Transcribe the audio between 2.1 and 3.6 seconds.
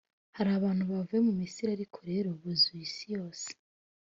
rero buzuye isi yose.